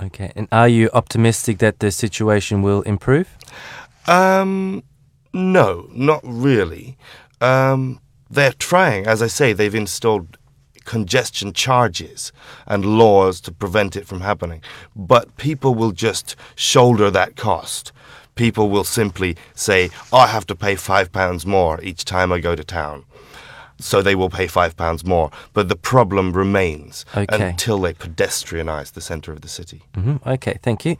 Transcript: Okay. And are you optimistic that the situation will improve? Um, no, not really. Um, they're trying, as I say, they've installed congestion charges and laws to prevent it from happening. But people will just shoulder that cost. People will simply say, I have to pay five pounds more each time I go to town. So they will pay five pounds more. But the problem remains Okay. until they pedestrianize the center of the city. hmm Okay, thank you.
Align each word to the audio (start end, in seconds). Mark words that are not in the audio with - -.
Okay. 0.00 0.32
And 0.36 0.48
are 0.52 0.68
you 0.68 0.90
optimistic 0.92 1.58
that 1.58 1.80
the 1.80 1.90
situation 1.90 2.62
will 2.62 2.82
improve? 2.82 3.36
Um, 4.06 4.84
no, 5.32 5.88
not 5.92 6.20
really. 6.24 6.96
Um, 7.40 8.00
they're 8.30 8.52
trying, 8.52 9.06
as 9.06 9.22
I 9.22 9.26
say, 9.26 9.52
they've 9.52 9.74
installed 9.74 10.38
congestion 10.84 11.52
charges 11.52 12.32
and 12.66 12.98
laws 12.98 13.40
to 13.42 13.52
prevent 13.52 13.94
it 13.94 14.06
from 14.06 14.22
happening. 14.22 14.62
But 14.96 15.36
people 15.36 15.74
will 15.74 15.92
just 15.92 16.34
shoulder 16.54 17.10
that 17.10 17.36
cost. 17.36 17.92
People 18.36 18.70
will 18.70 18.84
simply 18.84 19.36
say, 19.54 19.90
I 20.12 20.28
have 20.28 20.46
to 20.46 20.54
pay 20.54 20.76
five 20.76 21.12
pounds 21.12 21.44
more 21.44 21.80
each 21.82 22.04
time 22.04 22.32
I 22.32 22.38
go 22.38 22.54
to 22.54 22.64
town. 22.64 23.04
So 23.80 24.02
they 24.02 24.14
will 24.14 24.30
pay 24.30 24.46
five 24.48 24.76
pounds 24.76 25.04
more. 25.04 25.30
But 25.52 25.68
the 25.68 25.76
problem 25.76 26.32
remains 26.32 27.04
Okay. 27.16 27.50
until 27.50 27.78
they 27.80 27.94
pedestrianize 27.94 28.92
the 28.92 29.00
center 29.00 29.32
of 29.32 29.40
the 29.40 29.48
city. 29.48 29.82
hmm 29.94 30.16
Okay, 30.26 30.58
thank 30.62 30.84
you. 30.84 30.96